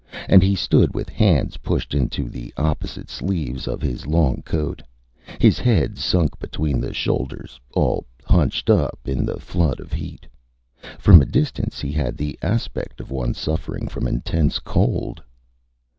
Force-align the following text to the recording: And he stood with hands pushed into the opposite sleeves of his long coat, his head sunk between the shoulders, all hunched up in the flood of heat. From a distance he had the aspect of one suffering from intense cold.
And 0.27 0.41
he 0.41 0.55
stood 0.55 0.95
with 0.95 1.09
hands 1.09 1.57
pushed 1.57 1.93
into 1.93 2.27
the 2.27 2.51
opposite 2.57 3.07
sleeves 3.07 3.67
of 3.67 3.83
his 3.83 4.07
long 4.07 4.41
coat, 4.41 4.81
his 5.39 5.59
head 5.59 5.99
sunk 5.99 6.39
between 6.39 6.81
the 6.81 6.91
shoulders, 6.91 7.59
all 7.75 8.07
hunched 8.25 8.71
up 8.71 8.97
in 9.05 9.27
the 9.27 9.39
flood 9.39 9.79
of 9.79 9.93
heat. 9.93 10.25
From 10.97 11.21
a 11.21 11.25
distance 11.27 11.81
he 11.81 11.91
had 11.91 12.17
the 12.17 12.35
aspect 12.41 12.99
of 12.99 13.11
one 13.11 13.35
suffering 13.35 13.87
from 13.87 14.07
intense 14.07 14.57
cold. 14.57 15.21